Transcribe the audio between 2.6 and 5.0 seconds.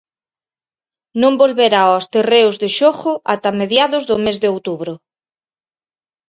de xogo ata mediados do mes de outubro.